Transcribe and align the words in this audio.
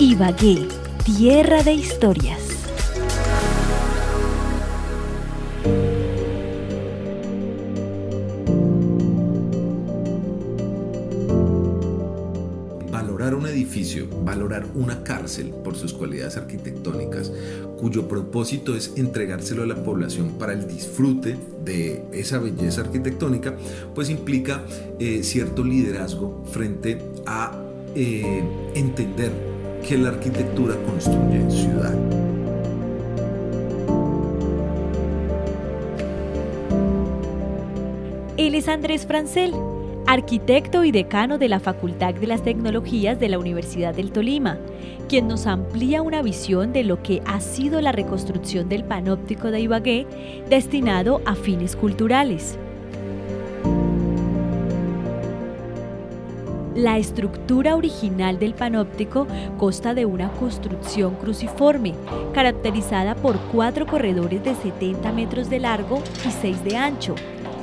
Ibagué, 0.00 0.66
tierra 1.04 1.62
de 1.62 1.74
historias. 1.74 2.40
Valorar 12.90 13.34
un 13.34 13.46
edificio, 13.46 14.08
valorar 14.24 14.64
una 14.74 15.04
cárcel 15.04 15.50
por 15.62 15.76
sus 15.76 15.92
cualidades 15.92 16.38
arquitectónicas, 16.38 17.30
cuyo 17.78 18.08
propósito 18.08 18.74
es 18.74 18.94
entregárselo 18.96 19.64
a 19.64 19.66
la 19.66 19.84
población 19.84 20.38
para 20.38 20.54
el 20.54 20.66
disfrute 20.66 21.36
de 21.62 22.02
esa 22.14 22.38
belleza 22.38 22.80
arquitectónica, 22.80 23.54
pues 23.94 24.08
implica 24.08 24.64
eh, 24.98 25.22
cierto 25.24 25.62
liderazgo 25.62 26.42
frente 26.50 27.02
a 27.26 27.52
eh, 27.94 28.42
entender 28.74 29.59
que 29.90 29.98
la 29.98 30.10
arquitectura 30.10 30.76
construye 30.86 31.50
ciudad. 31.50 31.92
Él 38.36 38.54
es 38.54 38.68
Andrés 38.68 39.04
Francel, 39.04 39.52
arquitecto 40.06 40.84
y 40.84 40.92
decano 40.92 41.38
de 41.38 41.48
la 41.48 41.58
Facultad 41.58 42.14
de 42.14 42.28
las 42.28 42.44
Tecnologías 42.44 43.18
de 43.18 43.30
la 43.30 43.40
Universidad 43.40 43.92
del 43.92 44.12
Tolima, 44.12 44.60
quien 45.08 45.26
nos 45.26 45.48
amplía 45.48 46.02
una 46.02 46.22
visión 46.22 46.72
de 46.72 46.84
lo 46.84 47.02
que 47.02 47.20
ha 47.26 47.40
sido 47.40 47.80
la 47.80 47.90
reconstrucción 47.90 48.68
del 48.68 48.84
panóptico 48.84 49.50
de 49.50 49.62
Ibagué 49.62 50.06
destinado 50.48 51.20
a 51.24 51.34
fines 51.34 51.74
culturales. 51.74 52.56
La 56.74 56.98
estructura 56.98 57.74
original 57.74 58.38
del 58.38 58.54
panóptico 58.54 59.26
consta 59.58 59.92
de 59.92 60.06
una 60.06 60.30
construcción 60.30 61.16
cruciforme, 61.16 61.94
caracterizada 62.32 63.16
por 63.16 63.38
cuatro 63.52 63.86
corredores 63.86 64.44
de 64.44 64.54
70 64.54 65.10
metros 65.12 65.50
de 65.50 65.58
largo 65.58 66.00
y 66.24 66.30
6 66.30 66.62
de 66.62 66.76
ancho. 66.76 67.16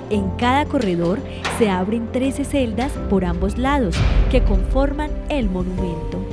En 0.10 0.30
cada 0.32 0.66
corredor 0.66 1.20
se 1.58 1.70
abren 1.70 2.12
13 2.12 2.44
celdas 2.44 2.92
por 3.10 3.24
ambos 3.24 3.58
lados 3.58 3.96
que 4.30 4.44
conforman 4.44 5.12
el 5.30 5.50
monumento. 5.50 6.27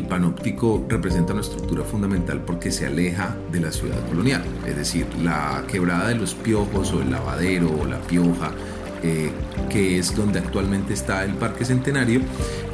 El 0.00 0.06
panóptico 0.06 0.84
representa 0.88 1.34
una 1.34 1.42
estructura 1.42 1.84
fundamental 1.84 2.40
porque 2.40 2.70
se 2.70 2.86
aleja 2.86 3.36
de 3.52 3.60
la 3.60 3.70
ciudad 3.70 3.98
colonial, 4.08 4.42
es 4.66 4.76
decir, 4.76 5.06
la 5.22 5.62
quebrada 5.68 6.08
de 6.08 6.14
los 6.14 6.34
piojos 6.34 6.92
o 6.92 7.02
el 7.02 7.10
lavadero 7.10 7.70
o 7.78 7.84
la 7.84 7.98
pioja, 8.00 8.50
eh, 9.02 9.30
que 9.68 9.98
es 9.98 10.16
donde 10.16 10.38
actualmente 10.38 10.94
está 10.94 11.22
el 11.24 11.34
Parque 11.34 11.66
Centenario, 11.66 12.22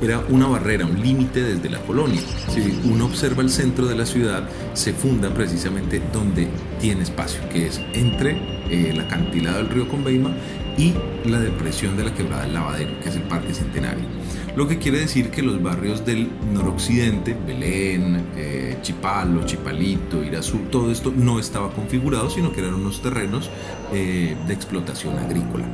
era 0.00 0.20
una 0.28 0.46
barrera, 0.46 0.86
un 0.86 1.00
límite 1.00 1.42
desde 1.42 1.68
la 1.68 1.78
colonia. 1.80 2.20
Si 2.48 2.80
uno 2.84 3.06
observa 3.06 3.42
el 3.42 3.50
centro 3.50 3.86
de 3.86 3.96
la 3.96 4.06
ciudad, 4.06 4.48
se 4.74 4.92
funda 4.92 5.30
precisamente 5.34 6.00
donde 6.12 6.48
tiene 6.80 7.02
espacio, 7.02 7.40
que 7.48 7.66
es 7.66 7.80
entre 7.92 8.36
eh, 8.70 8.90
el 8.90 9.00
acantilado 9.00 9.58
del 9.58 9.68
río 9.68 9.88
Conveima 9.88 10.30
y 10.78 10.94
la 11.24 11.40
depresión 11.40 11.96
de 11.96 12.04
la 12.04 12.14
quebrada 12.14 12.42
del 12.42 12.54
Lavadero, 12.54 13.00
que 13.00 13.08
es 13.08 13.16
el 13.16 13.22
Parque 13.22 13.52
Centenario. 13.52 14.15
Lo 14.56 14.66
que 14.66 14.78
quiere 14.78 15.00
decir 15.00 15.30
que 15.30 15.42
los 15.42 15.62
barrios 15.62 16.06
del 16.06 16.30
noroccidente, 16.54 17.36
Belén, 17.46 18.28
eh, 18.36 18.78
Chipalo, 18.80 19.44
Chipalito, 19.44 20.24
Irazú, 20.24 20.60
todo 20.70 20.90
esto 20.90 21.12
no 21.14 21.38
estaba 21.38 21.70
configurado, 21.70 22.30
sino 22.30 22.52
que 22.52 22.60
eran 22.60 22.72
unos 22.72 23.02
terrenos 23.02 23.50
eh, 23.92 24.34
de 24.46 24.54
explotación 24.54 25.18
agrícola. 25.18 25.66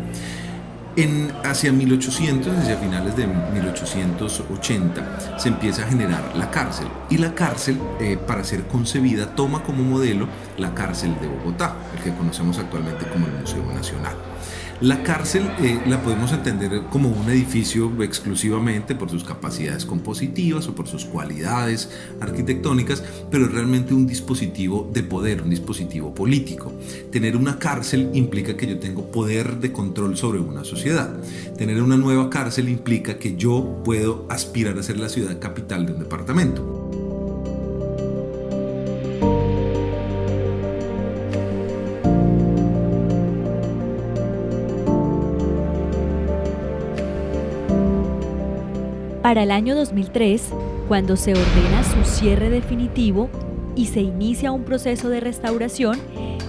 En, 0.96 1.30
hacia 1.44 1.72
1800, 1.72 2.58
hacia 2.58 2.76
finales 2.76 3.16
de 3.16 3.28
1880, 3.28 5.38
se 5.38 5.48
empieza 5.48 5.84
a 5.84 5.86
generar 5.86 6.32
la 6.34 6.50
cárcel. 6.50 6.88
Y 7.08 7.18
la 7.18 7.36
cárcel, 7.36 7.78
eh, 8.00 8.18
para 8.26 8.42
ser 8.42 8.66
concebida, 8.66 9.36
toma 9.36 9.62
como 9.62 9.84
modelo 9.84 10.26
la 10.58 10.74
cárcel 10.74 11.14
de 11.20 11.28
Bogotá, 11.28 11.76
el 11.96 12.02
que 12.02 12.18
conocemos 12.18 12.58
actualmente 12.58 13.06
como 13.06 13.26
el 13.26 13.32
Museo 13.32 13.64
Nacional. 13.72 14.16
La 14.82 15.04
cárcel 15.04 15.48
eh, 15.60 15.80
la 15.86 16.02
podemos 16.02 16.32
entender 16.32 16.82
como 16.90 17.08
un 17.08 17.30
edificio 17.30 18.02
exclusivamente 18.02 18.96
por 18.96 19.08
sus 19.08 19.22
capacidades 19.22 19.86
compositivas 19.86 20.66
o 20.66 20.74
por 20.74 20.88
sus 20.88 21.04
cualidades 21.04 21.88
arquitectónicas, 22.20 23.04
pero 23.30 23.46
es 23.46 23.52
realmente 23.52 23.94
un 23.94 24.08
dispositivo 24.08 24.90
de 24.92 25.04
poder, 25.04 25.42
un 25.42 25.50
dispositivo 25.50 26.12
político. 26.12 26.72
Tener 27.12 27.36
una 27.36 27.60
cárcel 27.60 28.10
implica 28.12 28.56
que 28.56 28.66
yo 28.66 28.80
tengo 28.80 29.12
poder 29.12 29.58
de 29.58 29.70
control 29.70 30.16
sobre 30.16 30.40
una 30.40 30.64
sociedad. 30.64 31.16
Tener 31.56 31.80
una 31.80 31.96
nueva 31.96 32.28
cárcel 32.28 32.68
implica 32.68 33.18
que 33.18 33.36
yo 33.36 33.82
puedo 33.84 34.26
aspirar 34.30 34.76
a 34.76 34.82
ser 34.82 34.98
la 34.98 35.08
ciudad 35.08 35.38
capital 35.38 35.86
de 35.86 35.92
un 35.92 36.00
departamento. 36.00 36.81
Para 49.32 49.44
el 49.44 49.50
año 49.50 49.74
2003, 49.74 50.50
cuando 50.88 51.16
se 51.16 51.32
ordena 51.32 51.82
su 51.84 52.04
cierre 52.04 52.50
definitivo 52.50 53.30
y 53.74 53.86
se 53.86 54.02
inicia 54.02 54.52
un 54.52 54.64
proceso 54.64 55.08
de 55.08 55.20
restauración, 55.20 55.98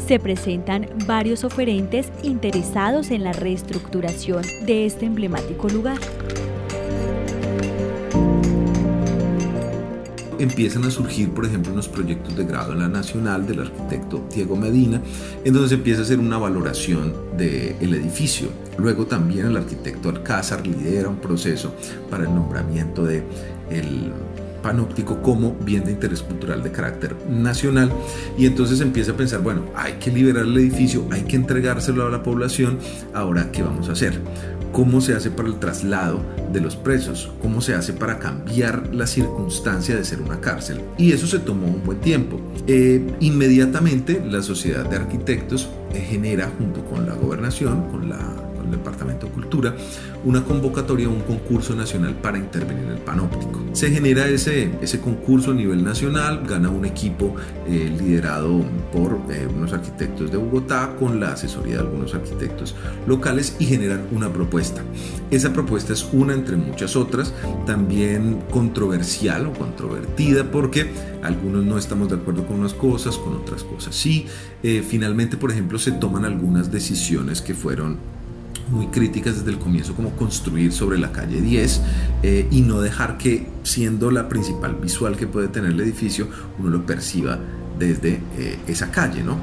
se 0.05 0.19
presentan 0.19 0.89
varios 1.07 1.45
oferentes 1.45 2.11
interesados 2.23 3.09
en 3.11 3.23
la 3.23 3.31
reestructuración 3.31 4.41
de 4.65 4.85
este 4.85 5.05
emblemático 5.05 5.69
lugar. 5.69 5.97
Empiezan 10.43 10.83
a 10.85 10.91
surgir, 10.91 11.29
por 11.31 11.45
ejemplo, 11.45 11.73
unos 11.73 11.87
proyectos 11.87 12.35
de 12.35 12.45
grado 12.45 12.73
en 12.73 12.79
la 12.79 12.87
Nacional 12.87 13.45
del 13.45 13.61
arquitecto 13.61 14.27
Diego 14.33 14.55
Medina, 14.55 15.01
en 15.43 15.53
donde 15.53 15.69
se 15.69 15.75
empieza 15.75 16.01
a 16.01 16.03
hacer 16.03 16.19
una 16.19 16.37
valoración 16.37 17.13
del 17.37 17.93
edificio. 17.93 18.49
Luego 18.77 19.05
también 19.05 19.47
el 19.47 19.57
arquitecto 19.57 20.09
Alcázar 20.09 20.65
lidera 20.65 21.09
un 21.09 21.17
proceso 21.17 21.73
para 22.09 22.23
el 22.23 22.33
nombramiento 22.33 23.03
de 23.03 23.23
el 23.69 24.11
panóptico 24.63 25.21
como 25.21 25.53
bien 25.53 25.83
de 25.83 25.91
interés 25.91 26.23
cultural 26.23 26.63
de 26.63 26.71
carácter 26.71 27.15
nacional 27.29 27.91
y 28.37 28.47
entonces 28.47 28.79
empieza 28.81 29.11
a 29.11 29.15
pensar, 29.15 29.41
bueno, 29.41 29.65
hay 29.75 29.93
que 29.93 30.09
liberar 30.09 30.45
el 30.45 30.57
edificio, 30.57 31.05
hay 31.11 31.23
que 31.23 31.35
entregárselo 31.35 32.07
a 32.07 32.09
la 32.09 32.23
población, 32.23 32.79
ahora 33.13 33.51
¿qué 33.51 33.61
vamos 33.61 33.89
a 33.89 33.91
hacer? 33.91 34.19
Cómo 34.73 34.99
se 34.99 35.13
hace 35.13 35.31
para 35.31 35.47
el 35.47 35.59
traslado 35.59 36.21
de 36.51 36.59
los 36.59 36.75
presos, 36.75 37.31
cómo 37.41 37.61
se 37.61 37.75
hace 37.75 37.93
para 37.93 38.19
cambiar 38.19 38.93
la 38.93 39.07
circunstancia 39.07 39.95
de 39.95 40.03
ser 40.03 40.19
una 40.21 40.41
cárcel. 40.41 40.81
Y 40.97 41.13
eso 41.13 41.27
se 41.27 41.39
tomó 41.39 41.67
un 41.67 41.83
buen 41.83 42.01
tiempo. 42.01 42.41
Eh, 42.67 43.15
inmediatamente 43.21 44.21
la 44.25 44.41
Sociedad 44.41 44.89
de 44.89 44.97
Arquitectos 44.97 45.69
eh, 45.93 46.01
genera, 46.01 46.51
junto 46.57 46.83
con 46.85 47.05
la 47.05 47.13
gobernación, 47.13 47.89
con 47.91 48.09
la 48.09 48.19
Departamento 48.77 49.27
de 49.27 49.31
Cultura, 49.31 49.75
una 50.23 50.43
convocatoria, 50.43 51.09
un 51.09 51.21
concurso 51.21 51.75
nacional 51.75 52.15
para 52.15 52.37
intervenir 52.37 52.83
en 52.83 52.91
el 52.91 52.97
panóptico. 52.99 53.63
Se 53.73 53.89
genera 53.89 54.27
ese, 54.27 54.71
ese 54.81 54.99
concurso 54.99 55.51
a 55.51 55.53
nivel 55.53 55.83
nacional, 55.83 56.43
gana 56.47 56.69
un 56.69 56.85
equipo 56.85 57.35
eh, 57.67 57.91
liderado 57.97 58.63
por 58.91 59.19
eh, 59.31 59.47
unos 59.47 59.73
arquitectos 59.73 60.31
de 60.31 60.37
Bogotá 60.37 60.95
con 60.99 61.19
la 61.19 61.33
asesoría 61.33 61.75
de 61.75 61.79
algunos 61.81 62.13
arquitectos 62.13 62.75
locales 63.07 63.55
y 63.59 63.65
generan 63.65 64.03
una 64.11 64.31
propuesta. 64.31 64.81
Esa 65.31 65.53
propuesta 65.53 65.93
es 65.93 66.07
una 66.13 66.33
entre 66.33 66.55
muchas 66.55 66.95
otras, 66.95 67.33
también 67.65 68.39
controversial 68.51 69.47
o 69.47 69.53
controvertida 69.53 70.51
porque 70.51 70.91
algunos 71.23 71.63
no 71.65 71.77
estamos 71.77 72.09
de 72.09 72.15
acuerdo 72.15 72.45
con 72.45 72.59
unas 72.59 72.73
cosas, 72.73 73.17
con 73.17 73.35
otras 73.35 73.63
cosas 73.63 73.95
sí. 73.95 74.25
Eh, 74.61 74.83
finalmente, 74.87 75.37
por 75.37 75.51
ejemplo, 75.51 75.79
se 75.79 75.91
toman 75.91 76.25
algunas 76.25 76.71
decisiones 76.71 77.41
que 77.41 77.53
fueron 77.53 77.97
muy 78.69 78.87
críticas 78.87 79.37
desde 79.37 79.51
el 79.51 79.59
comienzo, 79.59 79.93
como 79.95 80.11
construir 80.11 80.71
sobre 80.71 80.97
la 80.97 81.11
calle 81.11 81.41
10 81.41 81.81
eh, 82.23 82.47
y 82.51 82.61
no 82.61 82.81
dejar 82.81 83.17
que, 83.17 83.47
siendo 83.63 84.11
la 84.11 84.29
principal 84.29 84.75
visual 84.75 85.17
que 85.17 85.27
puede 85.27 85.47
tener 85.47 85.71
el 85.71 85.79
edificio, 85.81 86.27
uno 86.59 86.69
lo 86.69 86.85
perciba 86.85 87.39
desde 87.77 88.21
eh, 88.37 88.57
esa 88.67 88.91
calle, 88.91 89.23
¿no? 89.23 89.37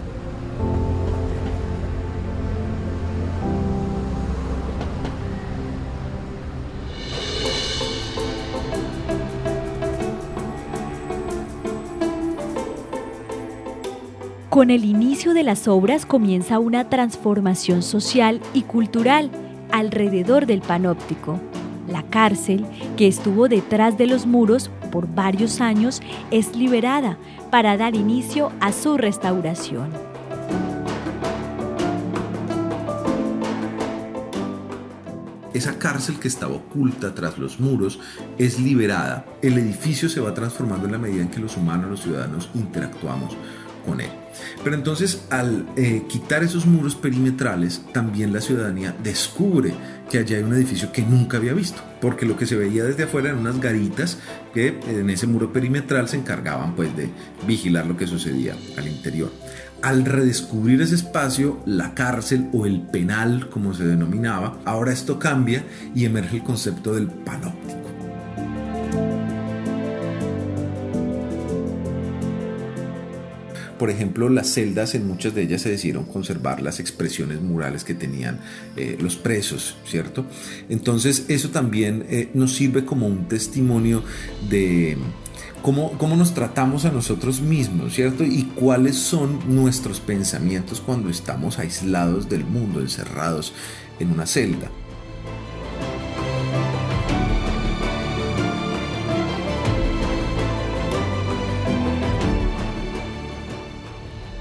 Con 14.50 14.70
el 14.70 14.85
inicio 14.85 15.32
de 15.32 15.44
las 15.44 15.69
obras 15.69 16.05
comienza 16.05 16.58
una 16.58 16.88
transformación 16.88 17.85
social 17.85 18.41
y 18.52 18.62
cultural 18.62 19.31
alrededor 19.70 20.44
del 20.47 20.61
panóptico. 20.61 21.38
La 21.87 22.02
cárcel, 22.02 22.67
que 22.97 23.06
estuvo 23.06 23.49
detrás 23.49 23.97
de 23.97 24.08
los 24.08 24.26
muros 24.26 24.69
por 24.91 25.06
varios 25.06 25.61
años, 25.61 26.02
es 26.32 26.56
liberada 26.56 27.17
para 27.52 27.76
dar 27.76 27.94
inicio 27.94 28.50
a 28.58 28.73
su 28.73 28.97
restauración. 28.97 29.88
Esa 35.55 35.79
cárcel 35.79 36.19
que 36.19 36.26
estaba 36.26 36.56
oculta 36.56 37.14
tras 37.14 37.38
los 37.38 37.61
muros 37.61 38.00
es 38.37 38.58
liberada. 38.58 39.25
El 39.43 39.58
edificio 39.58 40.08
se 40.08 40.20
va 40.20 40.35
transformando 40.35 40.87
en 40.87 40.93
la 40.93 40.99
medida 40.99 41.23
en 41.23 41.29
que 41.29 41.38
los 41.38 41.56
humanos, 41.56 41.88
los 41.88 42.00
ciudadanos, 42.03 42.50
interactuamos 42.55 43.37
con 43.85 44.00
él. 44.00 44.11
Pero 44.62 44.77
entonces 44.77 45.25
al 45.31 45.67
eh, 45.77 46.05
quitar 46.09 46.43
esos 46.43 46.67
muros 46.67 46.94
perimetrales, 46.94 47.82
también 47.93 48.32
la 48.32 48.41
ciudadanía 48.41 48.94
descubre 49.03 49.75
que 50.11 50.19
allá 50.19 50.38
hay 50.38 50.43
un 50.43 50.55
edificio 50.55 50.93
que 50.93 51.03
nunca 51.03 51.37
había 51.37 51.53
visto, 51.53 51.81
porque 52.00 52.27
lo 52.27 52.37
que 52.37 52.47
se 52.47 52.56
veía 52.56 52.85
desde 52.85 53.05
afuera 53.05 53.29
eran 53.29 53.41
unas 53.41 53.61
garitas 53.61 54.19
que 54.53 54.79
en 54.88 55.09
ese 55.09 55.27
muro 55.27 55.53
perimetral 55.53 56.09
se 56.09 56.17
encargaban 56.17 56.75
pues 56.75 56.94
de 56.97 57.11
vigilar 57.47 57.87
lo 57.87 57.97
que 57.97 58.06
sucedía 58.06 58.56
al 58.77 58.88
interior. 58.88 59.31
Al 59.82 60.05
redescubrir 60.05 60.82
ese 60.82 60.97
espacio, 60.97 61.61
la 61.65 61.94
cárcel 61.94 62.50
o 62.53 62.67
el 62.67 62.82
penal, 62.82 63.49
como 63.49 63.73
se 63.73 63.87
denominaba, 63.87 64.59
ahora 64.67 64.93
esto 64.93 65.19
cambia 65.19 65.65
y 65.94 66.05
emerge 66.05 66.37
el 66.37 66.43
concepto 66.43 66.94
del 66.94 67.06
panóptico. 67.06 67.80
Por 73.81 73.88
ejemplo, 73.88 74.29
las 74.29 74.53
celdas, 74.53 74.94
en 74.94 75.06
muchas 75.06 75.35
de 75.35 75.41
ellas 75.41 75.62
se 75.62 75.71
decidieron 75.71 76.05
conservar 76.05 76.61
las 76.61 76.81
expresiones 76.81 77.41
murales 77.41 77.82
que 77.82 77.94
tenían 77.94 78.38
eh, 78.77 78.99
los 79.00 79.17
presos, 79.17 79.79
¿cierto? 79.87 80.27
Entonces, 80.69 81.25
eso 81.29 81.49
también 81.49 82.05
eh, 82.11 82.29
nos 82.35 82.53
sirve 82.53 82.85
como 82.85 83.06
un 83.06 83.27
testimonio 83.27 84.05
de 84.50 84.99
Cómo, 85.62 85.93
cómo, 85.93 86.17
nos 86.17 86.35
tratamos 86.35 86.85
a 86.87 86.91
nosotros 86.91 87.41
mismos, 87.41 87.94
¿cierto? 87.94 88.25
Y 88.25 88.44
cuáles 88.55 88.97
son 88.97 89.55
nuestros 89.55 90.00
pensamientos 90.00 90.81
cuando 90.81 91.09
estamos 91.11 91.59
aislados 91.59 92.29
del 92.29 92.44
mundo, 92.44 92.81
encerrados 92.81 93.53
en 93.99 94.11
una 94.11 94.27
celda. 94.27 94.71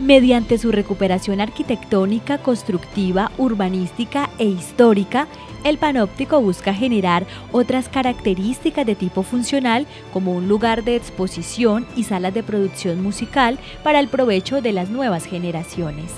Mediante 0.10 0.58
su 0.58 0.72
recuperación 0.72 1.40
arquitectónica, 1.40 2.40
constructiva, 2.40 3.32
urbanística 3.38 4.32
e 4.40 4.46
histórica, 4.46 5.28
el 5.64 5.78
panóptico 5.78 6.42
busca 6.42 6.74
generar 6.74 7.28
otras 7.52 7.90
características 7.90 8.88
de 8.88 8.96
tipo 8.96 9.22
funcional 9.22 9.86
como 10.12 10.34
un 10.34 10.48
lugar 10.48 10.84
de 10.84 10.96
exposición 10.96 11.86
y 11.96 12.06
salas 12.06 12.34
de 12.34 12.42
producción 12.42 13.04
musical 13.04 13.60
para 13.84 14.00
el 14.00 14.08
provecho 14.08 14.64
de 14.64 14.74
las 14.74 14.90
nuevas 14.90 15.26
generaciones. 15.26 16.12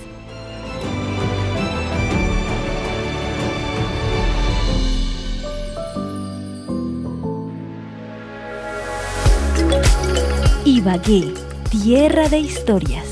Ibagué, 10.64 11.34
tierra 11.70 12.30
de 12.30 12.40
historias. 12.40 13.11